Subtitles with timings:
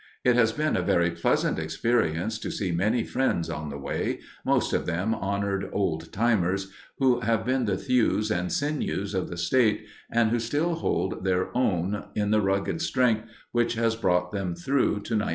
[0.23, 4.87] It has been a very pleasant experience, to see many friends on the way—most of
[4.87, 10.31] them honored "Old Timers," who have been the thews and sinews of the State, and
[10.31, 15.13] who still hold their own in the rugged strength, which has brought them through to
[15.13, 15.29] 1902.